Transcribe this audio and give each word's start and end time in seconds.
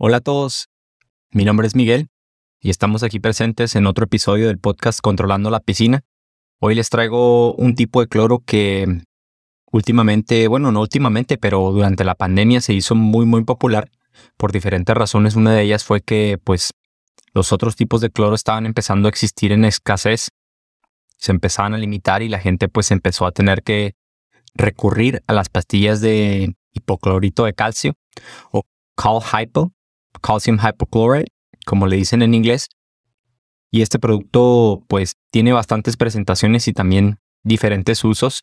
Hola 0.00 0.18
a 0.18 0.20
todos, 0.20 0.68
mi 1.32 1.44
nombre 1.44 1.66
es 1.66 1.74
Miguel 1.74 2.06
y 2.60 2.70
estamos 2.70 3.02
aquí 3.02 3.18
presentes 3.18 3.74
en 3.74 3.84
otro 3.84 4.04
episodio 4.04 4.46
del 4.46 4.60
podcast 4.60 5.00
Controlando 5.00 5.50
la 5.50 5.58
Piscina. 5.58 6.02
Hoy 6.60 6.76
les 6.76 6.88
traigo 6.88 7.52
un 7.54 7.74
tipo 7.74 8.00
de 8.00 8.06
cloro 8.06 8.38
que 8.38 9.02
últimamente, 9.72 10.46
bueno, 10.46 10.70
no 10.70 10.82
últimamente, 10.82 11.36
pero 11.36 11.72
durante 11.72 12.04
la 12.04 12.14
pandemia 12.14 12.60
se 12.60 12.74
hizo 12.74 12.94
muy 12.94 13.26
muy 13.26 13.42
popular 13.42 13.90
por 14.36 14.52
diferentes 14.52 14.96
razones. 14.96 15.34
Una 15.34 15.52
de 15.52 15.62
ellas 15.62 15.82
fue 15.82 16.00
que 16.00 16.38
pues 16.44 16.70
los 17.34 17.52
otros 17.52 17.74
tipos 17.74 18.00
de 18.00 18.10
cloro 18.10 18.36
estaban 18.36 18.66
empezando 18.66 19.08
a 19.08 19.10
existir 19.10 19.50
en 19.50 19.64
escasez, 19.64 20.28
se 21.16 21.32
empezaban 21.32 21.74
a 21.74 21.78
limitar 21.78 22.22
y 22.22 22.28
la 22.28 22.38
gente 22.38 22.68
pues 22.68 22.92
empezó 22.92 23.26
a 23.26 23.32
tener 23.32 23.64
que 23.64 23.96
recurrir 24.54 25.24
a 25.26 25.32
las 25.32 25.48
pastillas 25.48 26.00
de 26.00 26.54
hipoclorito 26.72 27.46
de 27.46 27.54
calcio 27.54 27.94
o 28.52 28.62
Cal 28.94 29.18
Hypo, 29.20 29.72
Calcium 30.18 30.58
Hypochlorite, 30.58 31.30
como 31.66 31.86
le 31.86 31.96
dicen 31.96 32.22
en 32.22 32.34
inglés. 32.34 32.68
Y 33.70 33.82
este 33.82 33.98
producto 33.98 34.82
pues 34.88 35.16
tiene 35.30 35.52
bastantes 35.52 35.96
presentaciones 35.96 36.68
y 36.68 36.72
también 36.72 37.18
diferentes 37.44 38.04
usos. 38.04 38.40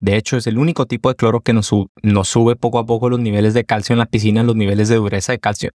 De 0.00 0.16
hecho, 0.16 0.36
es 0.36 0.46
el 0.46 0.58
único 0.58 0.86
tipo 0.86 1.08
de 1.10 1.14
cloro 1.14 1.40
que 1.40 1.52
nos, 1.52 1.66
sube 1.66 2.56
poco 2.56 2.78
a 2.78 2.86
poco 2.86 3.10
los 3.10 3.20
niveles 3.20 3.52
de 3.52 3.64
calcio 3.64 3.92
en 3.92 3.98
la 3.98 4.06
piscina, 4.06 4.42
los 4.42 4.56
niveles 4.56 4.88
de 4.88 4.96
dureza 4.96 5.32
de 5.32 5.38
calcio. 5.38 5.70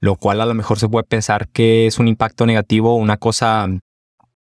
Lo 0.00 0.14
cual 0.14 0.40
a 0.40 0.46
lo 0.46 0.54
mejor 0.54 0.78
se 0.78 0.88
puede 0.88 1.04
pensar 1.04 1.48
que 1.48 1.86
es 1.86 1.98
un 1.98 2.06
impacto 2.06 2.46
negativo, 2.46 2.94
una 2.94 3.16
cosa 3.16 3.66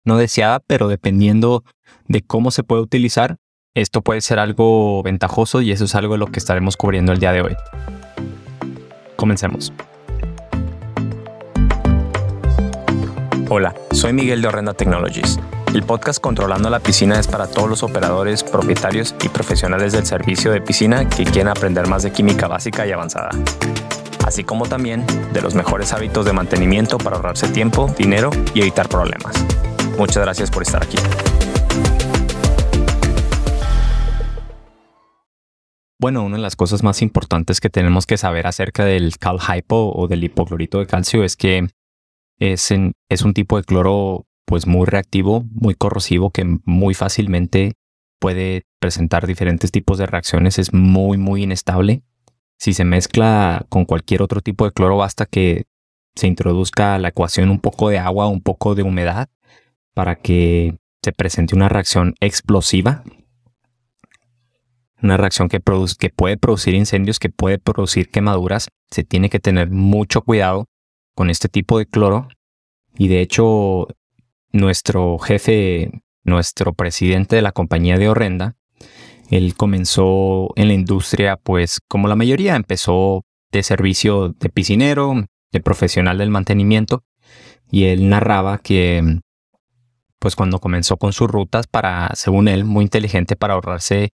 no 0.03 0.17
deseada, 0.17 0.59
pero 0.59 0.89
dependiendo 0.89 1.63
de 2.07 2.21
cómo 2.21 2.51
se 2.51 2.63
puede 2.63 2.81
utilizar, 2.81 3.37
esto 3.75 4.01
puede 4.01 4.21
ser 4.21 4.39
algo 4.39 5.03
ventajoso 5.03 5.61
y 5.61 5.71
eso 5.71 5.85
es 5.85 5.95
algo 5.95 6.15
de 6.15 6.19
lo 6.19 6.27
que 6.27 6.39
estaremos 6.39 6.75
cubriendo 6.75 7.13
el 7.13 7.19
día 7.19 7.31
de 7.31 7.41
hoy. 7.41 7.55
Comencemos. 9.15 9.71
Hola, 13.49 13.73
soy 13.91 14.11
Miguel 14.11 14.41
de 14.41 14.49
Horrenda 14.49 14.73
Technologies. 14.73 15.39
El 15.73 15.83
podcast 15.83 16.19
Controlando 16.19 16.69
la 16.69 16.81
Piscina 16.81 17.17
es 17.17 17.27
para 17.27 17.47
todos 17.47 17.69
los 17.69 17.81
operadores, 17.81 18.43
propietarios 18.43 19.15
y 19.23 19.29
profesionales 19.29 19.93
del 19.93 20.05
servicio 20.05 20.51
de 20.51 20.59
piscina 20.59 21.07
que 21.07 21.23
quieren 21.23 21.47
aprender 21.47 21.87
más 21.87 22.03
de 22.03 22.11
química 22.11 22.49
básica 22.49 22.85
y 22.85 22.91
avanzada. 22.91 23.29
Así 24.25 24.43
como 24.43 24.65
también 24.65 25.05
de 25.31 25.41
los 25.41 25.55
mejores 25.55 25.93
hábitos 25.93 26.25
de 26.25 26.33
mantenimiento 26.33 26.97
para 26.97 27.15
ahorrarse 27.15 27.47
tiempo, 27.47 27.89
dinero 27.97 28.31
y 28.53 28.59
evitar 28.59 28.89
problemas. 28.89 29.33
Muchas 29.97 30.23
gracias 30.23 30.51
por 30.51 30.63
estar 30.63 30.83
aquí. 30.83 30.97
Bueno, 36.01 36.25
una 36.25 36.35
de 36.35 36.41
las 36.41 36.57
cosas 36.57 36.83
más 36.83 37.01
importantes 37.01 37.61
que 37.61 37.69
tenemos 37.69 38.05
que 38.05 38.17
saber 38.17 38.45
acerca 38.45 38.83
del 38.83 39.17
cal 39.17 39.39
hypo 39.39 39.93
o 39.95 40.09
del 40.09 40.25
hipoclorito 40.25 40.79
de 40.79 40.85
calcio 40.85 41.23
es 41.23 41.37
que 41.37 41.69
es, 42.39 42.73
es 43.09 43.21
un 43.21 43.33
tipo 43.33 43.57
de 43.57 43.63
cloro 43.63 44.25
pues 44.45 44.65
muy 44.67 44.85
reactivo, 44.85 45.43
muy 45.51 45.75
corrosivo, 45.75 46.31
que 46.31 46.45
muy 46.65 46.93
fácilmente 46.93 47.73
puede 48.19 48.63
presentar 48.79 49.27
diferentes 49.27 49.71
tipos 49.71 49.97
de 49.97 50.05
reacciones, 50.05 50.57
es 50.57 50.73
muy, 50.73 51.17
muy 51.17 51.43
inestable. 51.43 52.03
Si 52.57 52.73
se 52.73 52.85
mezcla 52.85 53.65
con 53.69 53.85
cualquier 53.85 54.21
otro 54.21 54.41
tipo 54.41 54.65
de 54.65 54.71
cloro, 54.71 54.97
basta 54.97 55.25
que 55.25 55.65
se 56.15 56.27
introduzca 56.27 56.95
a 56.95 56.99
la 56.99 57.09
ecuación 57.09 57.49
un 57.49 57.59
poco 57.59 57.89
de 57.89 57.99
agua, 57.99 58.27
un 58.27 58.41
poco 58.41 58.73
de 58.73 58.83
humedad, 58.83 59.29
para 59.93 60.15
que 60.15 60.77
se 61.03 61.11
presente 61.11 61.55
una 61.55 61.69
reacción 61.69 62.15
explosiva 62.19 63.03
una 65.01 65.17
reacción 65.17 65.47
que, 65.47 65.61
que 65.99 66.09
puede 66.09 66.37
producir 66.37 66.73
incendios, 66.73 67.19
que 67.19 67.29
puede 67.29 67.59
producir 67.59 68.09
quemaduras. 68.09 68.69
Se 68.89 69.03
tiene 69.03 69.29
que 69.29 69.39
tener 69.39 69.69
mucho 69.69 70.21
cuidado 70.21 70.65
con 71.17 71.31
este 71.31 71.49
tipo 71.49 71.79
de 71.79 71.87
cloro. 71.87 72.27
Y 72.95 73.07
de 73.07 73.21
hecho, 73.21 73.87
nuestro 74.51 75.17
jefe, 75.17 75.89
nuestro 76.23 76.73
presidente 76.73 77.35
de 77.35 77.41
la 77.41 77.51
compañía 77.51 77.97
de 77.97 78.07
Horrenda, 78.07 78.55
él 79.31 79.55
comenzó 79.55 80.53
en 80.55 80.67
la 80.67 80.75
industria, 80.75 81.35
pues 81.35 81.79
como 81.87 82.07
la 82.07 82.15
mayoría, 82.15 82.55
empezó 82.55 83.23
de 83.51 83.63
servicio 83.63 84.35
de 84.39 84.49
piscinero, 84.49 85.25
de 85.51 85.59
profesional 85.59 86.19
del 86.19 86.29
mantenimiento, 86.29 87.03
y 87.71 87.85
él 87.85 88.09
narraba 88.09 88.59
que, 88.59 89.19
pues 90.19 90.35
cuando 90.35 90.59
comenzó 90.59 90.97
con 90.97 91.13
sus 91.13 91.27
rutas 91.29 91.65
para, 91.65 92.11
según 92.13 92.47
él, 92.47 92.63
muy 92.63 92.83
inteligente 92.83 93.35
para 93.35 93.55
ahorrarse 93.55 94.09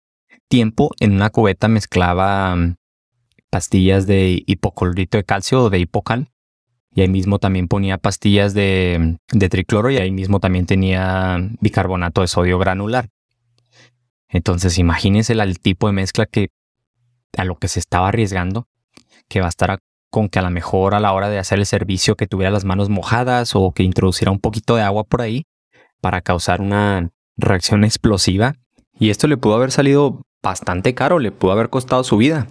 tiempo 0.49 0.91
en 0.99 1.13
una 1.13 1.31
cubeta 1.31 1.69
mezclaba 1.69 2.57
mm, 2.57 2.75
pastillas 3.51 4.09
de 4.09 4.43
hipoclorito 4.47 5.17
de 5.17 5.25
calcio 5.25 5.63
o 5.63 5.71
de 5.71 5.79
hipocal. 5.79 6.29
Y 6.99 7.01
ahí 7.01 7.09
mismo 7.09 7.39
también 7.39 7.69
ponía 7.69 7.97
pastillas 7.97 8.55
de, 8.55 9.19
tricloro 9.51 9.89
y 9.89 9.99
ahí 9.99 10.11
mismo 10.11 10.41
también 10.41 10.67
tenía 10.67 11.39
bicarbonato 11.61 12.23
de 12.23 12.27
sodio 12.27 12.59
granular. 12.59 13.09
Entonces 14.29 14.79
imagínense 14.79 15.33
el 15.33 15.61
tipo 15.61 15.87
de 15.87 15.93
mezcla 15.93 16.27
que 16.27 16.49
a 17.37 17.45
lo 17.45 17.55
que 17.55 17.69
se 17.69 17.79
estaba 17.79 18.09
arriesgando, 18.09 18.67
que 19.29 19.41
bastará 19.41 19.79
con 20.11 20.29
que 20.29 20.41
a 20.41 20.43
lo 20.43 20.51
mejor 20.51 20.97
a 20.97 20.99
la 20.99 21.13
hora 21.13 21.29
de 21.29 21.39
hacer 21.39 21.61
el 21.61 21.67
servicio 21.67 22.17
que 22.17 22.27
tuviera 22.27 22.51
las 22.51 22.65
manos 22.65 22.89
mojadas 22.89 23.55
o 23.55 23.71
que 23.71 23.85
introduciera 23.85 24.33
un 24.33 24.41
poquito 24.41 24.75
de 24.75 24.83
agua 24.83 25.05
por 25.05 25.23
ahí 25.23 25.47
para 26.01 26.21
causar 26.21 26.61
una 26.61 27.11
reacción 27.37 27.85
explosiva. 27.85 28.57
Y 28.99 29.11
esto 29.11 29.29
le 29.29 29.37
pudo 29.37 29.55
haber 29.55 29.71
salido 29.71 30.23
bastante 30.43 30.97
caro, 30.97 31.21
le 31.21 31.31
pudo 31.31 31.53
haber 31.53 31.71
costado 31.71 32.03
su 32.03 32.17
vida. 32.17 32.49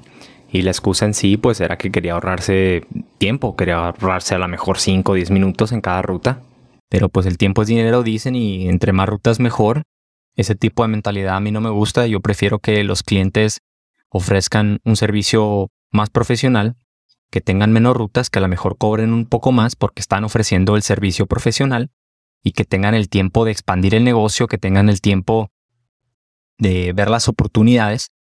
Y 0.50 0.62
la 0.62 0.72
excusa 0.72 1.06
en 1.06 1.14
sí, 1.14 1.38
pues 1.38 1.60
era 1.60 1.78
que 1.78 1.92
quería 1.92 2.14
ahorrarse 2.14 2.86
tiempo, 3.18 3.56
quería 3.56 3.78
ahorrarse 3.78 4.36
a 4.36 4.38
lo 4.38 4.48
mejor 4.48 4.80
5 4.80 5.12
o 5.12 5.16
10 5.16 5.32
minutos 5.32 5.72
en 5.72 5.82
cada 5.82 6.02
ruta. 6.02 6.42
Pero 6.90 7.10
pues 7.10 7.26
el 7.26 7.38
tiempo 7.38 7.62
es 7.62 7.68
dinero, 7.68 8.02
dicen, 8.04 8.36
y 8.36 8.70
entre 8.70 8.94
más 8.94 9.10
rutas 9.10 9.40
mejor. 9.40 9.84
Ese 10.36 10.56
tipo 10.56 10.84
de 10.84 10.90
mentalidad 10.90 11.36
a 11.36 11.40
mí 11.40 11.52
no 11.52 11.60
me 11.60 11.70
gusta. 11.70 12.08
Yo 12.08 12.22
prefiero 12.22 12.60
que 12.60 12.84
los 12.84 13.04
clientes 13.04 13.60
ofrezcan 14.10 14.80
un 14.86 14.96
servicio 14.96 15.70
más 15.92 16.10
profesional, 16.10 16.76
que 17.30 17.42
tengan 17.42 17.74
menos 17.74 17.96
rutas, 17.98 18.30
que 18.30 18.40
a 18.40 18.42
lo 18.42 18.48
mejor 18.48 18.78
cobren 18.78 19.14
un 19.14 19.26
poco 19.26 19.52
más 19.52 19.76
porque 19.76 20.00
están 20.00 20.24
ofreciendo 20.24 20.76
el 20.76 20.84
servicio 20.84 21.26
profesional 21.26 21.92
y 22.42 22.52
que 22.54 22.64
tengan 22.64 22.94
el 22.94 23.10
tiempo 23.10 23.44
de 23.44 23.52
expandir 23.52 23.96
el 23.96 24.06
negocio, 24.06 24.48
que 24.48 24.58
tengan 24.58 24.88
el 24.88 25.02
tiempo 25.02 25.52
de 26.58 26.94
ver 26.94 27.10
las 27.10 27.28
oportunidades 27.28 28.12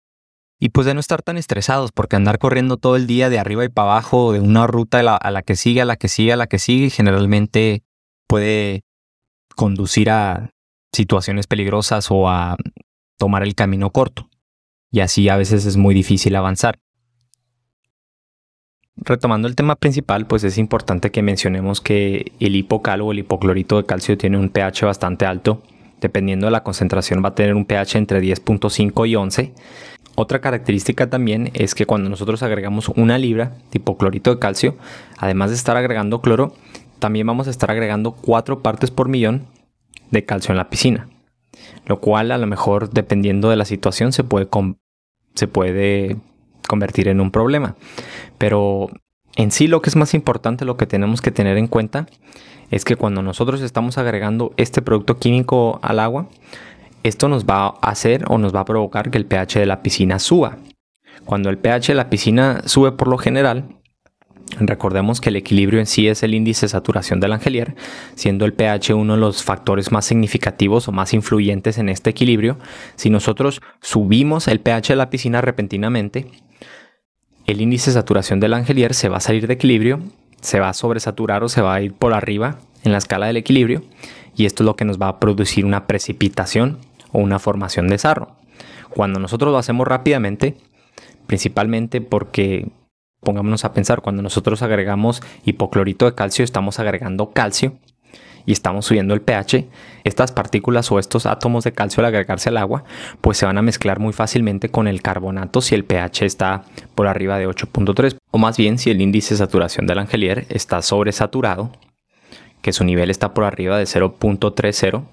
y 0.59 0.69
pues 0.69 0.88
de 0.88 0.94
no 0.94 1.00
estar 1.00 1.22
tan 1.22 1.38
estresados, 1.38 1.91
porque 1.91 2.16
andar 2.16 2.40
corriendo 2.40 2.78
todo 2.78 2.95
el 2.95 3.06
día 3.06 3.29
de 3.29 3.38
arriba 3.38 3.63
y 3.63 3.69
para 3.69 3.91
abajo, 3.91 4.34
de 4.34 4.40
una 4.40 4.66
ruta 4.66 5.00
a 5.00 5.31
la, 5.31 5.41
que 5.44 5.56
sigue, 5.56 5.81
a 5.81 5.85
la 5.85 5.97
que 5.97 6.07
sigue, 6.07 6.34
a 6.34 6.38
la 6.38 6.47
que 6.47 6.57
sigue, 6.57 6.90
generalmente 6.90 7.84
puede 8.28 8.81
conducir 9.56 10.09
a 10.09 10.50
situaciones 10.94 11.45
peligrosas 11.45 12.07
o 12.09 12.28
a 12.28 12.57
tomar 13.18 13.44
el 13.44 13.53
camino 13.53 13.91
corto. 13.91 14.29
Y 14.91 15.01
así 15.01 15.29
a 15.29 15.38
veces 15.38 15.66
es 15.66 15.78
muy 15.78 15.94
difícil 15.94 16.35
avanzar. 16.35 16.79
Retomando 18.95 19.47
el 19.47 19.56
tema 19.56 19.75
principal, 19.75 20.25
pues 20.25 20.44
es 20.44 20.57
importante 20.57 21.12
que 21.12 21.22
mencionemos 21.22 21.81
que 21.81 22.31
el 22.39 22.56
hipocal 22.56 23.01
o 23.01 23.12
el 23.12 23.19
hipoclorito 23.19 23.78
de 23.78 23.85
calcio 23.85 24.18
tiene 24.18 24.39
un 24.39 24.50
pH 24.50 24.85
bastante 24.85 25.28
alto 25.28 25.62
dependiendo 26.01 26.47
de 26.47 26.51
la 26.51 26.63
concentración 26.63 27.24
va 27.24 27.29
a 27.29 27.35
tener 27.35 27.56
un 27.56 27.66
pH 27.66 27.97
entre 27.97 28.22
10.5 28.22 29.07
y 29.07 29.16
11. 29.16 29.53
Otra 30.19 30.41
característica 30.41 31.11
también 31.11 31.51
es 31.53 31.75
que 31.75 31.85
cuando 31.85 32.09
nosotros 32.09 32.41
agregamos 32.41 32.89
una 32.89 33.19
libra 33.19 33.51
de 33.72 33.78
hipoclorito 33.78 34.33
de 34.33 34.39
calcio, 34.39 34.75
además 35.16 35.51
de 35.51 35.57
estar 35.57 35.78
agregando 35.78 36.22
cloro, 36.22 36.55
también 36.97 37.28
vamos 37.28 37.45
a 37.45 37.51
estar 37.51 37.69
agregando 37.69 38.13
4 38.13 38.63
partes 38.63 38.89
por 38.89 39.09
millón 39.09 39.45
de 40.09 40.25
calcio 40.25 40.51
en 40.51 40.57
la 40.57 40.72
piscina. 40.72 41.07
Lo 41.85 42.00
cual 42.00 42.31
a 42.31 42.39
lo 42.39 42.47
mejor 42.47 42.89
dependiendo 42.89 43.51
de 43.51 43.57
la 43.57 43.66
situación 43.66 44.11
se 44.11 44.23
puede, 44.23 44.47
se 45.35 45.47
puede 45.47 46.17
convertir 46.67 47.09
en 47.09 47.22
un 47.22 47.29
problema. 47.29 47.75
Pero 48.39 48.89
en 49.35 49.51
sí 49.51 49.67
lo 49.67 49.83
que 49.83 49.91
es 49.91 49.95
más 49.95 50.15
importante, 50.15 50.65
lo 50.65 50.77
que 50.77 50.88
tenemos 50.88 51.21
que 51.21 51.30
tener 51.30 51.57
en 51.57 51.68
cuenta 51.68 52.07
es 52.71 52.86
que 52.86 52.95
cuando 52.95 53.21
nosotros 53.21 53.62
estamos 53.62 54.00
agregando 54.00 54.51
este 54.57 54.81
producto 54.81 55.19
químico 55.19 55.80
al 55.83 56.00
agua, 56.00 56.27
esto 57.03 57.27
nos 57.29 57.45
va 57.45 57.67
a 57.67 57.89
hacer 57.89 58.25
o 58.27 58.38
nos 58.38 58.53
va 58.53 58.61
a 58.61 58.65
provocar 58.65 59.11
que 59.11 59.17
el 59.17 59.25
pH 59.25 59.59
de 59.59 59.65
la 59.65 59.81
piscina 59.81 60.19
suba. 60.19 60.57
Cuando 61.25 61.49
el 61.49 61.57
pH 61.57 61.88
de 61.88 61.95
la 61.95 62.09
piscina 62.09 62.61
sube 62.65 62.91
por 62.91 63.07
lo 63.07 63.17
general, 63.17 63.73
Recordemos 64.59 65.19
que 65.19 65.27
el 65.27 65.35
equilibrio 65.35 65.81
en 65.81 65.85
sí 65.85 66.07
es 66.07 66.23
el 66.23 66.33
índice 66.33 66.67
de 66.67 66.69
saturación 66.69 67.19
del 67.19 67.33
angelier, 67.33 67.75
siendo 68.15 68.45
el 68.45 68.53
pH 68.53 68.94
uno 68.94 69.15
de 69.15 69.19
los 69.19 69.44
factores 69.44 69.91
más 69.91 70.05
significativos 70.05 70.88
o 70.88 70.94
más 70.94 71.13
influyentes 71.13 71.77
en 71.77 71.89
este 71.89 72.11
equilibrio. 72.11 72.57
Si 72.95 73.09
nosotros 73.09 73.61
subimos 73.81 74.47
el 74.47 74.61
pH 74.61 74.94
de 74.94 74.95
la 74.95 75.09
piscina 75.09 75.41
repentinamente, 75.41 76.31
el 77.45 77.59
índice 77.59 77.89
de 77.89 77.95
saturación 77.95 78.39
del 78.39 78.53
angelier 78.53 78.94
se 78.94 79.09
va 79.09 79.17
a 79.17 79.19
salir 79.19 79.47
de 79.47 79.53
equilibrio 79.55 79.99
se 80.41 80.59
va 80.59 80.69
a 80.69 80.73
sobresaturar 80.73 81.44
o 81.44 81.49
se 81.49 81.61
va 81.61 81.75
a 81.75 81.81
ir 81.81 81.94
por 81.94 82.13
arriba 82.13 82.59
en 82.83 82.91
la 82.91 82.97
escala 82.97 83.27
del 83.27 83.38
equilibrio 83.38 83.83
y 84.38 84.45
esto 84.45 84.63
es 84.63 84.66
lo 84.66 84.75
que 84.75 84.86
nos 84.86 85.01
va 85.01 85.10
a 85.10 85.19
producir 85.19 85.66
una 85.66 85.88
precipitación 85.88 86.78
o 87.12 87.19
una 87.19 87.39
formación 87.39 87.89
de 87.89 87.98
sarro. 87.98 88.38
Cuando 88.89 89.19
nosotros 89.19 89.51
lo 89.51 89.57
hacemos 89.57 89.88
rápidamente, 89.88 90.56
principalmente 91.25 92.00
porque 92.00 92.72
Pongámonos 93.22 93.66
a 93.66 93.74
pensar, 93.74 94.01
cuando 94.01 94.22
nosotros 94.22 94.62
agregamos 94.62 95.22
hipoclorito 95.44 96.06
de 96.06 96.13
calcio, 96.13 96.45
estamos 96.45 96.80
agregando 96.80 97.31
calcio 97.31 97.74
y 98.45 98.54
estamos 98.54 98.86
subiendo 98.86 99.13
el 99.13 99.22
pH, 99.22 99.68
estas 100.06 100.31
partículas 100.31 100.90
o 100.92 101.00
estos 101.00 101.25
átomos 101.25 101.66
de 101.66 101.74
calcio 101.74 102.00
al 102.00 102.06
agregarse 102.06 102.50
al 102.50 102.57
agua, 102.57 102.86
pues 103.19 103.38
se 103.38 103.45
van 103.45 103.57
a 103.57 103.62
mezclar 103.62 104.00
muy 104.00 104.13
fácilmente 104.13 104.69
con 104.69 104.88
el 104.88 105.01
carbonato 105.01 105.60
si 105.60 105.75
el 105.75 105.83
pH 105.83 106.25
está 106.25 106.63
por 106.95 107.07
arriba 107.07 107.38
de 107.38 107.50
8.3, 107.50 108.16
o 108.31 108.38
más 108.38 108.56
bien 108.56 108.78
si 108.78 108.92
el 108.92 109.01
índice 109.01 109.33
de 109.33 109.40
saturación 109.40 109.88
del 109.88 110.00
Angelier 110.00 110.45
está 110.50 110.81
sobresaturado, 110.81 111.72
que 112.68 112.74
su 112.74 112.84
nivel 112.84 113.10
está 113.10 113.34
por 113.34 113.46
arriba 113.46 113.78
de 113.78 113.86
0.30 113.86 115.06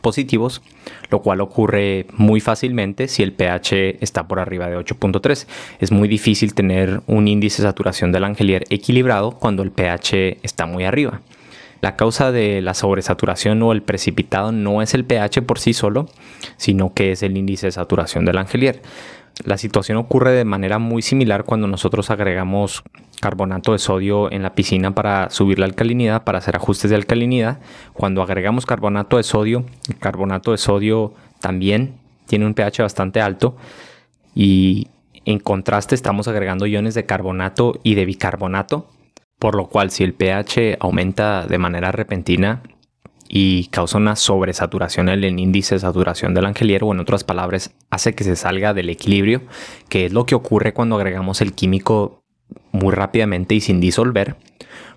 positivos, 0.00 0.62
lo 1.10 1.20
cual 1.20 1.40
ocurre 1.40 2.06
muy 2.12 2.38
fácilmente 2.38 3.08
si 3.08 3.24
el 3.24 3.32
pH 3.32 3.98
está 4.00 4.28
por 4.28 4.38
arriba 4.38 4.68
de 4.68 4.78
8.3. 4.78 5.48
Es 5.80 5.90
muy 5.90 6.06
difícil 6.06 6.54
tener 6.54 7.00
un 7.08 7.26
índice 7.26 7.60
de 7.60 7.66
saturación 7.66 8.12
del 8.12 8.22
Angelier 8.22 8.66
equilibrado 8.70 9.32
cuando 9.32 9.64
el 9.64 9.72
pH 9.72 10.38
está 10.44 10.66
muy 10.66 10.84
arriba. 10.84 11.22
La 11.80 11.96
causa 11.96 12.30
de 12.30 12.62
la 12.62 12.74
sobresaturación 12.74 13.60
o 13.64 13.72
el 13.72 13.82
precipitado 13.82 14.52
no 14.52 14.80
es 14.80 14.94
el 14.94 15.04
pH 15.04 15.42
por 15.42 15.58
sí 15.58 15.72
solo, 15.72 16.08
sino 16.56 16.94
que 16.94 17.10
es 17.10 17.24
el 17.24 17.36
índice 17.36 17.66
de 17.66 17.72
saturación 17.72 18.24
del 18.24 18.38
Angelier. 18.38 18.80
La 19.42 19.58
situación 19.58 19.98
ocurre 19.98 20.32
de 20.32 20.44
manera 20.44 20.78
muy 20.78 21.02
similar 21.02 21.44
cuando 21.44 21.66
nosotros 21.66 22.10
agregamos 22.10 22.84
carbonato 23.20 23.72
de 23.72 23.78
sodio 23.78 24.30
en 24.30 24.42
la 24.42 24.54
piscina 24.54 24.94
para 24.94 25.28
subir 25.30 25.58
la 25.58 25.66
alcalinidad, 25.66 26.24
para 26.24 26.38
hacer 26.38 26.56
ajustes 26.56 26.90
de 26.90 26.96
alcalinidad. 26.96 27.58
Cuando 27.92 28.22
agregamos 28.22 28.66
carbonato 28.66 29.16
de 29.16 29.22
sodio, 29.24 29.64
el 29.88 29.98
carbonato 29.98 30.52
de 30.52 30.58
sodio 30.58 31.14
también 31.40 31.94
tiene 32.26 32.46
un 32.46 32.54
pH 32.54 32.82
bastante 32.82 33.20
alto 33.20 33.56
y 34.34 34.88
en 35.24 35.40
contraste 35.40 35.94
estamos 35.94 36.28
agregando 36.28 36.66
iones 36.66 36.94
de 36.94 37.06
carbonato 37.06 37.80
y 37.82 37.94
de 37.96 38.04
bicarbonato 38.04 38.88
por 39.44 39.56
lo 39.56 39.66
cual 39.66 39.90
si 39.90 40.04
el 40.04 40.14
pH 40.14 40.78
aumenta 40.80 41.46
de 41.46 41.58
manera 41.58 41.92
repentina 41.92 42.62
y 43.28 43.68
causa 43.68 43.98
una 43.98 44.16
sobresaturación 44.16 45.08
en 45.08 45.24
el 45.24 45.38
índice 45.38 45.76
de 45.76 45.80
saturación 45.80 46.34
del 46.34 46.46
angelier 46.46 46.84
o 46.84 46.92
en 46.92 47.00
otras 47.00 47.24
palabras 47.24 47.74
hace 47.90 48.14
que 48.14 48.24
se 48.24 48.36
salga 48.36 48.74
del 48.74 48.90
equilibrio, 48.90 49.42
que 49.88 50.06
es 50.06 50.12
lo 50.12 50.26
que 50.26 50.34
ocurre 50.34 50.74
cuando 50.74 50.96
agregamos 50.96 51.40
el 51.40 51.52
químico 51.52 52.22
muy 52.72 52.92
rápidamente 52.92 53.54
y 53.54 53.60
sin 53.60 53.80
disolver, 53.80 54.36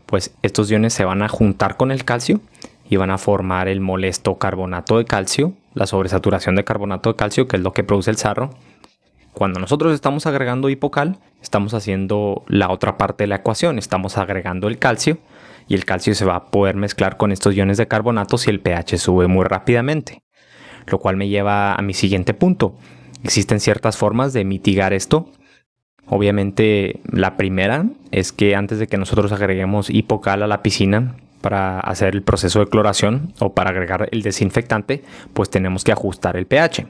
pues 0.06 0.34
estos 0.42 0.70
iones 0.70 0.94
se 0.94 1.06
van 1.06 1.22
a 1.22 1.30
juntar 1.30 1.78
con 1.78 1.92
el 1.92 2.06
calcio 2.06 2.42
y 2.90 2.96
van 2.98 3.12
a 3.12 3.18
formar 3.18 3.68
el 3.68 3.82
molesto 3.82 4.38
carbonato 4.38 4.98
de 4.98 5.06
calcio, 5.06 5.54
la 5.74 5.88
sobresaturación 5.88 6.56
de 6.56 6.64
carbonato 6.64 7.12
de 7.12 7.16
calcio, 7.18 7.48
que 7.48 7.58
es 7.58 7.64
lo 7.64 7.74
que 7.74 7.84
produce 7.84 8.12
el 8.12 8.18
sarro, 8.18 8.52
cuando 9.38 9.60
nosotros 9.60 9.94
estamos 9.94 10.26
agregando 10.26 10.68
hipocal, 10.68 11.20
estamos 11.44 11.76
haciendo 11.76 12.44
la 12.48 12.72
otra 12.72 12.98
parte 12.98 13.26
de 13.26 13.28
la 13.28 13.36
ecuación, 13.36 13.78
estamos 13.78 14.18
agregando 14.18 14.68
el 14.68 14.80
calcio 14.80 15.20
y 15.68 15.76
el 15.76 15.86
calcio 15.86 16.16
se 16.16 16.26
va 16.26 16.36
a 16.36 16.46
poder 16.52 16.76
mezclar 16.76 17.18
con 17.18 17.32
estos 17.32 17.56
iones 17.56 17.78
de 17.78 17.88
carbonato 17.88 18.38
si 18.38 18.50
el 18.50 18.60
pH 18.60 18.98
sube 18.98 19.28
muy 19.28 19.46
rápidamente. 19.46 20.24
Lo 20.86 21.00
cual 21.00 21.18
me 21.18 21.28
lleva 21.28 21.76
a 21.76 21.82
mi 21.82 21.94
siguiente 21.94 22.34
punto. 22.34 22.78
Existen 23.24 23.60
ciertas 23.60 23.98
formas 23.98 24.34
de 24.34 24.46
mitigar 24.46 24.94
esto. 24.94 25.32
Obviamente 26.06 27.02
la 27.12 27.36
primera 27.36 27.86
es 28.12 28.32
que 28.32 28.56
antes 28.56 28.80
de 28.80 28.88
que 28.88 28.98
nosotros 28.98 29.32
agreguemos 29.34 29.90
hipocal 29.90 30.44
a 30.44 30.48
la 30.48 30.64
piscina, 30.64 31.16
para 31.42 31.80
hacer 31.80 32.14
el 32.14 32.24
proceso 32.24 32.60
de 32.60 32.68
cloración 32.68 33.34
o 33.40 33.54
para 33.54 33.70
agregar 33.70 34.10
el 34.12 34.22
desinfectante, 34.22 35.04
pues 35.34 35.50
tenemos 35.50 35.84
que 35.84 35.92
ajustar 35.92 36.36
el 36.36 36.48
pH. 36.48 36.88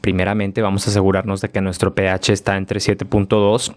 Primeramente 0.00 0.62
vamos 0.62 0.86
a 0.86 0.90
asegurarnos 0.90 1.40
de 1.40 1.48
que 1.48 1.60
nuestro 1.60 1.94
pH 1.94 2.32
está 2.32 2.56
entre 2.56 2.80
7.2 2.80 3.74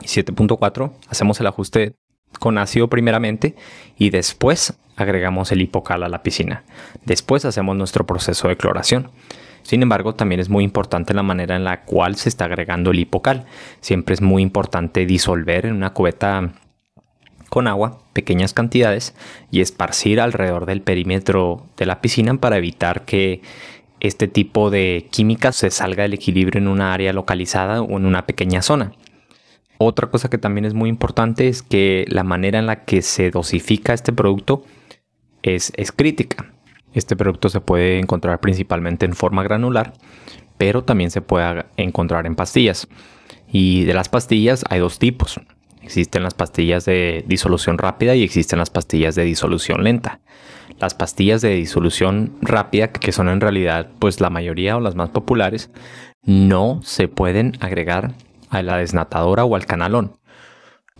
y 0.00 0.06
7.4. 0.06 0.92
Hacemos 1.08 1.40
el 1.40 1.46
ajuste 1.46 1.94
con 2.38 2.58
ácido 2.58 2.88
primeramente 2.88 3.54
y 3.98 4.10
después 4.10 4.74
agregamos 4.96 5.52
el 5.52 5.62
hipocal 5.62 6.02
a 6.02 6.08
la 6.08 6.22
piscina. 6.22 6.64
Después 7.04 7.44
hacemos 7.44 7.76
nuestro 7.76 8.06
proceso 8.06 8.48
de 8.48 8.56
cloración. 8.56 9.10
Sin 9.62 9.82
embargo, 9.82 10.14
también 10.14 10.40
es 10.40 10.48
muy 10.48 10.64
importante 10.64 11.14
la 11.14 11.22
manera 11.22 11.56
en 11.56 11.64
la 11.64 11.82
cual 11.82 12.16
se 12.16 12.28
está 12.28 12.46
agregando 12.46 12.90
el 12.90 12.98
hipocal. 12.98 13.44
Siempre 13.80 14.14
es 14.14 14.22
muy 14.22 14.42
importante 14.42 15.06
disolver 15.06 15.66
en 15.66 15.74
una 15.74 15.92
cubeta 15.92 16.52
con 17.50 17.66
agua, 17.66 17.98
pequeñas 18.12 18.54
cantidades, 18.54 19.14
y 19.50 19.60
esparcir 19.60 20.20
alrededor 20.20 20.66
del 20.66 20.82
perímetro 20.82 21.66
de 21.76 21.86
la 21.86 22.00
piscina 22.00 22.34
para 22.36 22.56
evitar 22.56 23.04
que 23.04 23.42
este 23.98 24.28
tipo 24.28 24.70
de 24.70 25.08
química 25.10 25.52
se 25.52 25.70
salga 25.70 26.04
del 26.04 26.14
equilibrio 26.14 26.60
en 26.60 26.68
una 26.68 26.94
área 26.94 27.12
localizada 27.12 27.82
o 27.82 27.96
en 27.96 28.06
una 28.06 28.24
pequeña 28.26 28.62
zona. 28.62 28.92
Otra 29.82 30.10
cosa 30.10 30.28
que 30.28 30.36
también 30.36 30.66
es 30.66 30.74
muy 30.74 30.90
importante 30.90 31.48
es 31.48 31.62
que 31.62 32.04
la 32.08 32.22
manera 32.22 32.58
en 32.58 32.66
la 32.66 32.84
que 32.84 33.00
se 33.00 33.30
dosifica 33.30 33.94
este 33.94 34.12
producto 34.12 34.62
es, 35.40 35.72
es 35.74 35.90
crítica. 35.90 36.52
Este 36.92 37.16
producto 37.16 37.48
se 37.48 37.62
puede 37.62 37.98
encontrar 37.98 38.40
principalmente 38.40 39.06
en 39.06 39.14
forma 39.14 39.42
granular, 39.42 39.94
pero 40.58 40.84
también 40.84 41.10
se 41.10 41.22
puede 41.22 41.64
encontrar 41.78 42.26
en 42.26 42.34
pastillas. 42.34 42.88
Y 43.50 43.84
de 43.84 43.94
las 43.94 44.10
pastillas 44.10 44.66
hay 44.68 44.80
dos 44.80 44.98
tipos. 44.98 45.40
Existen 45.80 46.24
las 46.24 46.34
pastillas 46.34 46.84
de 46.84 47.24
disolución 47.26 47.78
rápida 47.78 48.14
y 48.14 48.22
existen 48.22 48.58
las 48.58 48.68
pastillas 48.68 49.14
de 49.14 49.24
disolución 49.24 49.82
lenta. 49.82 50.20
Las 50.78 50.92
pastillas 50.92 51.40
de 51.40 51.54
disolución 51.54 52.36
rápida, 52.42 52.88
que 52.88 53.12
son 53.12 53.30
en 53.30 53.40
realidad 53.40 53.88
pues 53.98 54.20
la 54.20 54.28
mayoría 54.28 54.76
o 54.76 54.80
las 54.80 54.94
más 54.94 55.08
populares, 55.08 55.70
no 56.22 56.80
se 56.84 57.08
pueden 57.08 57.56
agregar 57.60 58.12
a 58.50 58.62
la 58.62 58.76
desnatadora 58.76 59.44
o 59.44 59.56
al 59.56 59.66
canalón. 59.66 60.16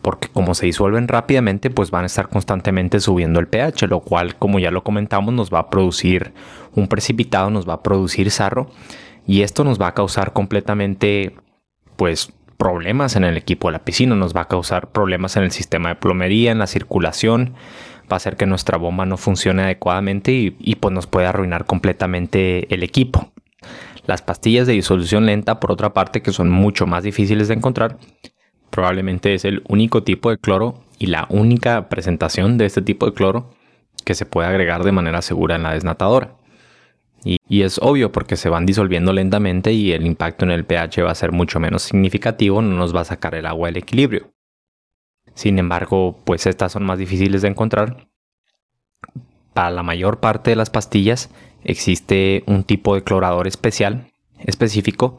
Porque 0.03 0.29
como 0.29 0.55
se 0.55 0.67
disuelven 0.67 1.09
rápidamente, 1.09 1.69
pues 1.69 1.91
van 1.91 2.05
a 2.05 2.07
estar 2.07 2.29
constantemente 2.29 3.01
subiendo 3.01 3.39
el 3.39 3.49
pH, 3.49 3.87
lo 3.87 4.01
cual, 4.01 4.37
como 4.37 4.59
ya 4.59 4.71
lo 4.71 4.83
comentamos, 4.83 5.35
nos 5.35 5.53
va 5.53 5.59
a 5.59 5.71
producir 5.71 6.33
un 6.75 6.89
precipitado, 6.89 7.51
nos 7.51 7.69
va 7.69 7.75
a 7.75 7.83
producir 7.83 8.31
sarro, 8.31 8.71
y 9.27 9.43
esto 9.43 9.63
nos 9.63 9.81
va 9.81 9.89
a 9.89 9.95
causar 9.95 10.33
completamente, 10.33 11.37
pues, 11.97 12.33
problemas 12.57 13.17
en 13.17 13.25
el 13.25 13.37
equipo 13.37 13.69
de 13.69 13.73
la 13.73 13.85
piscina, 13.85 14.15
nos 14.15 14.35
va 14.35 14.43
a 14.43 14.49
causar 14.49 14.91
problemas 14.91 15.37
en 15.37 15.43
el 15.43 15.51
sistema 15.51 15.91
de 15.91 15.95
plomería, 15.97 16.53
en 16.53 16.59
la 16.59 16.67
circulación, 16.67 17.55
va 18.11 18.15
a 18.15 18.17
hacer 18.17 18.37
que 18.37 18.47
nuestra 18.47 18.77
bomba 18.77 19.07
no 19.07 19.17
funcione 19.17 19.63
adecuadamente 19.63 20.33
y, 20.33 20.75
pues 20.77 20.93
nos 20.93 21.07
puede 21.07 21.27
arruinar 21.27 21.65
completamente 21.65 22.73
el 22.75 22.83
equipo. 22.83 23.33
Las 24.07 24.23
pastillas 24.23 24.67
de 24.67 24.73
disolución 24.75 25.27
lenta, 25.27 25.61
por 25.61 25.73
otra 25.73 25.93
parte, 25.93 26.23
que 26.23 26.33
son 26.33 26.51
mucho 26.51 26.87
más 26.87 27.05
difíciles 27.05 27.49
de 27.49 27.55
encontrar, 27.55 27.99
probablemente 28.71 29.35
es 29.35 29.45
el 29.45 29.63
único 29.69 30.03
tipo 30.03 30.31
de 30.31 30.39
cloro 30.39 30.83
y 30.99 31.07
la 31.07 31.27
única 31.31 31.89
presentación 31.89 32.57
de 32.59 32.67
este 32.67 32.83
tipo 32.83 33.07
de 33.07 33.13
cloro 33.13 33.51
que 34.05 34.15
se 34.15 34.27
puede 34.27 34.49
agregar 34.49 34.85
de 34.85 34.93
manera 34.93 35.23
segura 35.23 35.57
en 35.57 35.63
la 35.63 35.75
desnatadora. 35.75 36.37
Y, 37.23 37.63
es 37.63 37.79
obvio 37.83 38.13
porque 38.13 38.37
se 38.37 38.49
van 38.49 38.65
disolviendo 38.65 39.13
lentamente 39.13 39.73
y 39.73 39.93
el 39.93 40.07
impacto 40.07 40.45
en 40.45 40.53
el 40.53 40.65
pH 40.65 41.03
va 41.03 41.11
a 41.11 41.15
ser 41.15 41.33
mucho 41.33 41.61
menos 41.61 41.83
significativo, 41.83 42.63
no 42.63 42.77
nos 42.77 42.97
va 42.97 43.03
a 43.03 43.05
sacar 43.05 43.35
el 43.35 43.45
agua 43.45 43.69
del 43.69 43.77
equilibrio. 43.77 44.33
Sin 45.35 45.59
embargo, 45.59 46.19
pues 46.25 46.47
estas 46.47 46.73
son 46.73 46.85
más 46.85 46.99
difíciles 46.99 47.43
de 47.43 47.49
encontrar. 47.49 48.09
Para 49.53 49.71
la 49.71 49.83
mayor 49.83 50.21
parte 50.21 50.51
de 50.51 50.57
las 50.57 50.71
pastillas 50.71 51.31
existe 51.65 52.43
un 52.47 52.65
tipo 52.65 52.95
de 52.95 53.03
clorador 53.03 53.47
especial, 53.47 54.07
específico. 54.39 55.19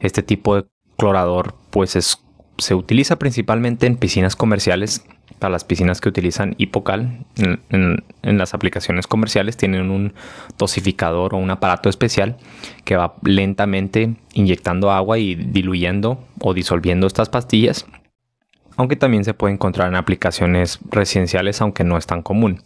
Este 0.00 0.22
tipo 0.22 0.56
de 0.56 0.66
clorador 0.96 1.54
pues 1.70 2.18
se 2.58 2.74
utiliza 2.74 3.16
principalmente 3.16 3.86
en 3.86 3.96
piscinas 3.96 4.36
comerciales 4.36 5.04
para 5.38 5.50
las 5.50 5.64
piscinas 5.64 6.00
que 6.00 6.08
utilizan 6.08 6.54
hipocal 6.58 7.24
en, 7.36 8.04
las 8.22 8.54
aplicaciones 8.54 9.08
comerciales 9.08 9.56
tienen 9.56 9.90
un 9.90 10.14
dosificador 10.58 11.34
o 11.34 11.38
un 11.38 11.50
aparato 11.50 11.88
especial 11.88 12.36
que 12.84 12.96
va 12.96 13.16
lentamente 13.24 14.14
inyectando 14.34 14.92
agua 14.92 15.18
y 15.18 15.34
diluyendo 15.34 16.24
o 16.40 16.54
disolviendo 16.54 17.06
estas 17.08 17.28
pastillas 17.28 17.86
aunque 18.76 18.94
también 18.96 19.24
se 19.24 19.34
puede 19.34 19.54
encontrar 19.54 19.88
en 19.88 19.96
aplicaciones 19.96 20.78
residenciales 20.90 21.60
aunque 21.60 21.82
no 21.82 21.98
es 21.98 22.06
tan 22.06 22.22
común 22.22 22.62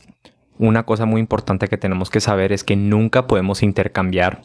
una 0.59 0.85
cosa 0.85 1.07
muy 1.07 1.21
importante 1.21 1.69
que 1.69 1.79
tenemos 1.79 2.11
que 2.11 2.21
saber 2.21 2.53
es 2.53 2.65
que 2.65 2.77
nunca 2.77 3.27
podemos 3.27 3.63
intercambiar 3.63 4.43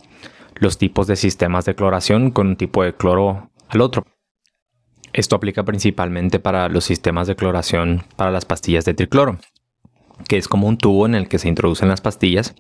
los 0.56 0.78
tipos 0.78 1.08
de 1.08 1.16
sistemas 1.16 1.66
de 1.66 1.76
cloración 1.76 2.32
con 2.32 2.48
un 2.48 2.56
tipo 2.56 2.84
de 2.84 2.94
cloro 2.94 3.50
al 3.70 3.82
otro 3.82 4.06
esto 5.14 5.36
aplica 5.36 5.64
principalmente 5.64 6.40
para 6.40 6.70
los 6.70 6.86
sistemas 6.86 7.28
de 7.28 7.36
cloración 7.36 8.04
para 8.16 8.32
las 8.32 8.46
pastillas 8.46 8.86
de 8.86 8.94
tricloro, 8.94 9.40
que 10.28 10.38
es 10.38 10.48
como 10.48 10.68
un 10.68 10.78
tubo 10.78 11.06
en 11.06 11.16
el 11.16 11.28
que 11.28 11.40
se 11.40 11.50
introducen 11.50 11.90
las 11.90 12.02
pastillas 12.02 12.56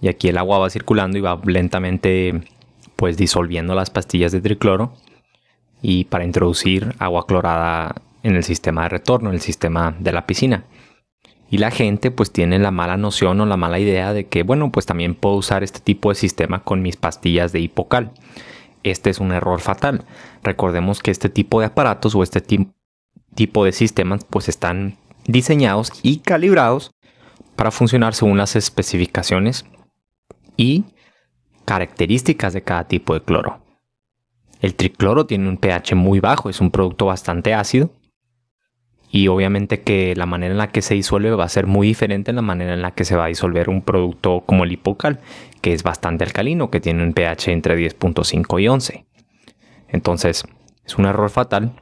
y 0.00 0.08
aquí 0.08 0.28
el 0.28 0.38
agua 0.38 0.58
va 0.58 0.70
circulando 0.70 1.16
y 1.16 1.20
va 1.20 1.40
lentamente 1.44 2.42
pues 2.96 3.16
disolviendo 3.16 3.74
las 3.74 3.90
pastillas 3.90 4.32
de 4.32 4.40
tricloro 4.40 4.94
y 5.80 6.04
para 6.04 6.24
introducir 6.24 6.94
agua 6.98 7.26
clorada 7.26 7.94
en 8.22 8.34
el 8.34 8.42
sistema 8.42 8.82
de 8.84 8.88
retorno, 8.88 9.28
en 9.28 9.36
el 9.36 9.40
sistema 9.40 9.94
de 10.00 10.12
la 10.12 10.26
piscina. 10.26 10.64
Y 11.48 11.58
la 11.58 11.70
gente 11.70 12.10
pues 12.10 12.32
tiene 12.32 12.58
la 12.58 12.70
mala 12.70 12.96
noción 12.96 13.40
o 13.40 13.46
la 13.46 13.56
mala 13.56 13.78
idea 13.78 14.12
de 14.12 14.26
que 14.26 14.42
bueno 14.42 14.72
pues 14.72 14.86
también 14.86 15.14
puedo 15.14 15.36
usar 15.36 15.62
este 15.62 15.80
tipo 15.80 16.08
de 16.08 16.16
sistema 16.16 16.64
con 16.64 16.82
mis 16.82 16.96
pastillas 16.96 17.52
de 17.52 17.60
hipocal 17.60 18.12
este 18.90 19.10
es 19.10 19.18
un 19.18 19.32
error 19.32 19.60
fatal. 19.60 20.04
Recordemos 20.42 21.00
que 21.02 21.10
este 21.10 21.28
tipo 21.28 21.60
de 21.60 21.66
aparatos 21.66 22.14
o 22.14 22.22
este 22.22 22.40
tipo 23.34 23.64
de 23.64 23.72
sistemas 23.72 24.24
pues 24.24 24.48
están 24.48 24.96
diseñados 25.26 25.92
y 26.02 26.18
calibrados 26.18 26.92
para 27.56 27.70
funcionar 27.70 28.14
según 28.14 28.38
las 28.38 28.54
especificaciones 28.54 29.64
y 30.56 30.84
características 31.64 32.52
de 32.52 32.62
cada 32.62 32.86
tipo 32.86 33.14
de 33.14 33.22
cloro. 33.22 33.60
El 34.60 34.74
tricloro 34.74 35.26
tiene 35.26 35.48
un 35.48 35.58
pH 35.58 35.94
muy 35.94 36.20
bajo, 36.20 36.48
es 36.48 36.60
un 36.60 36.70
producto 36.70 37.06
bastante 37.06 37.54
ácido 37.54 37.90
y 39.10 39.28
obviamente 39.28 39.80
que 39.80 40.14
la 40.16 40.26
manera 40.26 40.52
en 40.52 40.58
la 40.58 40.70
que 40.70 40.82
se 40.82 40.94
disuelve 40.94 41.30
va 41.30 41.44
a 41.44 41.48
ser 41.48 41.66
muy 41.66 41.86
diferente 41.86 42.30
en 42.30 42.36
la 42.36 42.42
manera 42.42 42.74
en 42.74 42.82
la 42.82 42.92
que 42.92 43.04
se 43.04 43.16
va 43.16 43.24
a 43.24 43.28
disolver 43.28 43.68
un 43.68 43.82
producto 43.82 44.42
como 44.46 44.64
el 44.64 44.72
hipocal, 44.72 45.20
que 45.60 45.72
es 45.72 45.82
bastante 45.82 46.24
alcalino, 46.24 46.70
que 46.70 46.80
tiene 46.80 47.02
un 47.02 47.12
pH 47.12 47.52
entre 47.52 47.76
10.5 47.76 48.62
y 48.62 48.68
11. 48.68 49.06
Entonces, 49.88 50.44
es 50.84 50.96
un 50.96 51.06
error 51.06 51.30
fatal. 51.30 51.72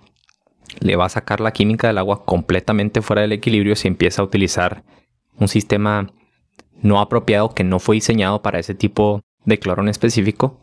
Le 0.81 0.97
va 0.97 1.07
a 1.07 1.11
sacar 1.11 1.41
la 1.41 1.53
química 1.53 1.87
del 1.87 1.99
agua 1.99 2.25
completamente 2.25 3.03
fuera 3.03 3.23
del 3.23 3.33
equilibrio 3.33 3.77
si 3.77 3.89
empieza 3.89 4.23
a 4.23 4.25
utilizar 4.25 4.85
un 5.39 5.49
sistema 5.49 6.13
no 6.83 7.01
apropiado 7.01 7.55
que 7.55 7.65
no 7.65 7.79
fue 7.79 7.97
diseñado 7.97 8.43
para 8.43 8.59
ese 8.59 8.75
tipo 8.75 9.23
de 9.45 9.59
cloro 9.59 9.83
en 9.83 9.89
específico. 9.89 10.61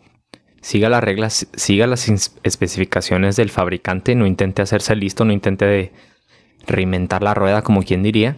Siga 0.61 0.89
las 0.89 1.03
reglas, 1.03 1.47
siga 1.53 1.87
las 1.87 2.07
especificaciones 2.43 3.35
del 3.35 3.49
fabricante, 3.49 4.13
no 4.13 4.27
intente 4.27 4.61
hacerse 4.61 4.95
listo, 4.95 5.25
no 5.25 5.33
intente 5.33 5.91
reinventar 6.67 7.23
la 7.23 7.33
rueda 7.33 7.61
como 7.61 7.83
quien 7.83 8.03
diría 8.03 8.37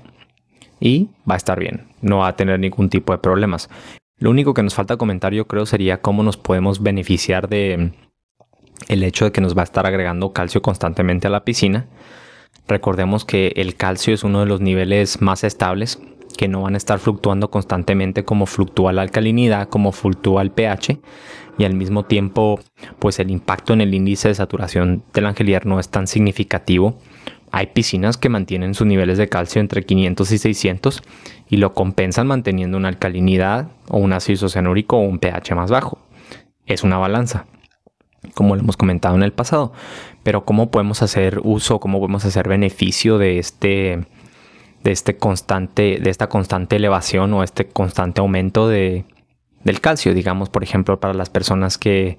y 0.80 1.10
va 1.30 1.36
a 1.36 1.38
estar 1.38 1.60
bien, 1.60 1.88
no 2.02 2.20
va 2.20 2.30
a 2.30 2.36
tener 2.36 2.60
ningún 2.60 2.90
tipo 2.90 3.14
de 3.14 3.20
problemas. 3.20 3.70
Lo 4.18 4.30
único 4.30 4.54
que 4.54 4.64
nos 4.64 4.76
falta 4.76 4.98
comentar 4.98 5.34
yo 5.34 5.48
creo 5.48 5.66
sería 5.66 6.02
cómo 6.02 6.24
nos 6.24 6.38
podemos 6.38 6.82
beneficiar 6.82 7.50
de 7.50 7.92
el 8.88 9.04
hecho 9.04 9.26
de 9.26 9.32
que 9.32 9.42
nos 9.42 9.56
va 9.58 9.62
a 9.62 9.66
estar 9.66 9.86
agregando 9.86 10.34
calcio 10.34 10.62
constantemente 10.62 11.28
a 11.28 11.30
la 11.30 11.46
piscina. 11.46 11.88
Recordemos 12.68 13.26
que 13.26 13.54
el 13.56 13.76
calcio 13.76 14.14
es 14.14 14.24
uno 14.24 14.40
de 14.40 14.46
los 14.46 14.62
niveles 14.62 15.22
más 15.22 15.44
estables 15.44 16.00
que 16.38 16.48
no 16.48 16.64
van 16.64 16.74
a 16.74 16.78
estar 16.78 17.00
fluctuando 17.00 17.52
constantemente 17.52 18.26
como 18.26 18.46
fluctúa 18.46 18.94
la 18.94 19.04
alcalinidad, 19.04 19.70
como 19.70 19.92
fluctúa 19.92 20.42
el 20.42 20.52
pH 20.52 21.00
y 21.58 21.66
al 21.66 21.76
mismo 21.76 22.06
tiempo 22.06 22.60
pues 23.00 23.20
el 23.20 23.30
impacto 23.30 23.74
en 23.74 23.82
el 23.82 23.94
índice 23.94 24.30
de 24.30 24.36
saturación 24.36 25.04
del 25.14 25.28
angelier 25.28 25.66
no 25.66 25.80
es 25.80 25.90
tan 25.90 26.08
significativo. 26.08 26.98
Hay 27.56 27.68
piscinas 27.68 28.18
que 28.18 28.30
mantienen 28.30 28.74
sus 28.74 28.88
niveles 28.88 29.20
de 29.20 29.30
calcio 29.30 29.62
entre 29.62 29.84
500 29.84 30.32
y 30.32 30.38
600 30.40 31.04
y 31.48 31.58
lo 31.58 31.76
compensan 31.76 32.26
manteniendo 32.26 32.78
una 32.78 32.88
alcalinidad 32.88 33.68
o 33.90 34.00
un 34.00 34.12
ácido 34.12 34.50
cianúrico 34.50 34.98
o 34.98 35.02
un 35.02 35.20
pH 35.20 35.54
más 35.54 35.70
bajo. 35.70 36.00
Es 36.66 36.82
una 36.84 36.98
balanza, 36.98 37.46
como 38.34 38.56
lo 38.56 38.64
hemos 38.64 38.76
comentado 38.76 39.14
en 39.14 39.22
el 39.22 39.34
pasado. 39.34 39.72
Pero 40.24 40.46
¿cómo 40.46 40.72
podemos 40.72 41.04
hacer 41.04 41.42
uso, 41.44 41.80
cómo 41.80 42.00
podemos 42.00 42.26
hacer 42.26 42.50
beneficio 42.50 43.20
de 43.20 43.38
este 43.38 44.04
de, 44.84 44.92
este 44.92 45.18
constante, 45.18 46.00
de 46.02 46.10
esta 46.10 46.30
constante 46.30 46.78
elevación 46.78 47.36
o 47.36 47.44
este 47.44 47.68
constante 47.68 48.22
aumento 48.22 48.68
de, 48.68 49.06
del 49.64 49.80
calcio. 49.80 50.16
Digamos, 50.16 50.50
por 50.50 50.64
ejemplo, 50.64 51.00
para 51.00 51.14
las 51.14 51.30
personas 51.30 51.78
que 51.78 52.18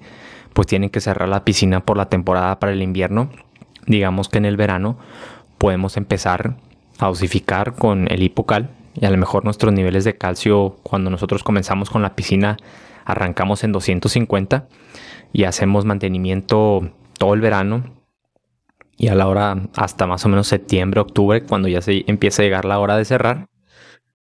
pues 0.53 0.65
tienen 0.65 0.91
que 0.91 1.01
cerrar 1.01 1.27
la 1.27 1.43
piscina 1.43 1.81
por 1.81 1.97
la 1.97 2.07
temporada 2.07 2.57
para 2.57 2.71
el 2.71 2.81
invierno, 2.81 3.29
digamos 3.85 4.29
que 4.29 4.37
en 4.37 4.45
el 4.45 4.57
verano 4.57 4.97
podemos 5.57 5.97
empezar 5.97 6.57
a 6.99 7.09
osificar 7.09 7.75
con 7.75 8.11
el 8.11 8.23
hipocal 8.23 8.69
y 8.99 9.05
a 9.05 9.11
lo 9.11 9.17
mejor 9.17 9.43
nuestros 9.43 9.73
niveles 9.73 10.03
de 10.03 10.17
calcio 10.17 10.77
cuando 10.83 11.09
nosotros 11.09 11.43
comenzamos 11.43 11.89
con 11.89 12.01
la 12.01 12.15
piscina 12.15 12.57
arrancamos 13.05 13.63
en 13.63 13.71
250 13.71 14.67
y 15.31 15.43
hacemos 15.43 15.85
mantenimiento 15.85 16.89
todo 17.17 17.33
el 17.33 17.41
verano 17.41 17.83
y 18.97 19.07
a 19.07 19.15
la 19.15 19.27
hora 19.27 19.57
hasta 19.75 20.07
más 20.07 20.25
o 20.25 20.29
menos 20.29 20.47
septiembre, 20.47 21.01
octubre, 21.01 21.43
cuando 21.43 21.67
ya 21.67 21.81
se 21.81 22.03
empieza 22.07 22.41
a 22.41 22.45
llegar 22.45 22.65
la 22.65 22.79
hora 22.79 22.97
de 22.97 23.05
cerrar. 23.05 23.47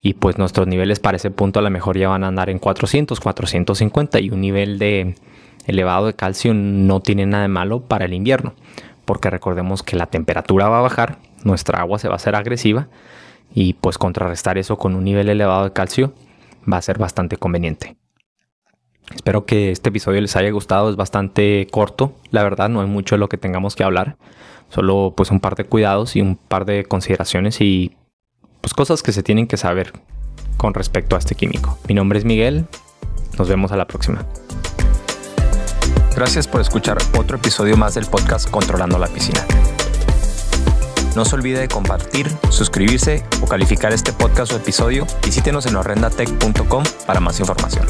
Y 0.01 0.15
pues 0.15 0.37
nuestros 0.37 0.67
niveles 0.67 0.99
para 0.99 1.17
ese 1.17 1.31
punto 1.31 1.59
a 1.59 1.61
lo 1.61 1.69
mejor 1.69 1.97
ya 1.97 2.09
van 2.09 2.23
a 2.23 2.27
andar 2.27 2.49
en 2.49 2.59
400, 2.59 3.19
450 3.19 4.19
y 4.19 4.29
un 4.29 4.41
nivel 4.41 4.79
de 4.79 5.15
elevado 5.65 6.07
de 6.07 6.13
calcio 6.13 6.53
no 6.53 6.99
tiene 7.01 7.25
nada 7.25 7.43
de 7.43 7.49
malo 7.49 7.81
para 7.81 8.05
el 8.05 8.13
invierno, 8.13 8.53
porque 9.05 9.29
recordemos 9.29 9.83
que 9.83 9.95
la 9.95 10.07
temperatura 10.07 10.69
va 10.69 10.79
a 10.79 10.81
bajar, 10.81 11.17
nuestra 11.43 11.79
agua 11.79 11.99
se 11.99 12.07
va 12.07 12.15
a 12.15 12.17
hacer 12.17 12.35
agresiva 12.35 12.87
y 13.53 13.73
pues 13.73 13.97
contrarrestar 13.97 14.57
eso 14.57 14.77
con 14.77 14.95
un 14.95 15.03
nivel 15.03 15.29
elevado 15.29 15.65
de 15.65 15.73
calcio 15.73 16.13
va 16.71 16.77
a 16.77 16.81
ser 16.81 16.97
bastante 16.97 17.37
conveniente. 17.37 17.97
Espero 19.13 19.45
que 19.45 19.71
este 19.71 19.89
episodio 19.89 20.21
les 20.21 20.35
haya 20.35 20.49
gustado, 20.51 20.89
es 20.89 20.95
bastante 20.95 21.67
corto, 21.71 22.13
la 22.31 22.43
verdad 22.43 22.69
no 22.69 22.81
hay 22.81 22.87
mucho 22.87 23.15
de 23.15 23.19
lo 23.19 23.29
que 23.29 23.37
tengamos 23.37 23.75
que 23.75 23.83
hablar. 23.83 24.17
Solo 24.69 25.13
pues 25.15 25.29
un 25.29 25.39
par 25.39 25.55
de 25.55 25.65
cuidados 25.65 26.15
y 26.15 26.21
un 26.21 26.35
par 26.35 26.65
de 26.65 26.85
consideraciones 26.85 27.61
y 27.61 27.95
pues 28.61 28.73
cosas 28.73 29.03
que 29.03 29.11
se 29.11 29.21
tienen 29.21 29.45
que 29.45 29.57
saber 29.57 29.93
con 30.57 30.73
respecto 30.73 31.15
a 31.15 31.19
este 31.19 31.35
químico. 31.35 31.77
Mi 31.87 31.93
nombre 31.93 32.17
es 32.17 32.25
Miguel, 32.25 32.65
nos 33.37 33.49
vemos 33.49 33.71
a 33.71 33.77
la 33.77 33.85
próxima. 33.85 34.25
Gracias 36.15 36.47
por 36.47 36.61
escuchar 36.61 36.97
otro 37.17 37.37
episodio 37.37 37.75
más 37.75 37.95
del 37.95 38.05
podcast 38.05 38.49
Controlando 38.49 38.99
la 38.99 39.07
Piscina. 39.07 39.45
No 41.15 41.25
se 41.25 41.35
olvide 41.35 41.59
de 41.59 41.67
compartir, 41.67 42.27
suscribirse 42.49 43.23
o 43.41 43.47
calificar 43.47 43.93
este 43.93 44.13
podcast 44.13 44.51
o 44.53 44.55
episodio. 44.55 45.07
Visítenos 45.23 45.65
en 45.65 45.75
horrendatech.com 45.75 46.83
para 47.05 47.19
más 47.19 47.39
información. 47.39 47.87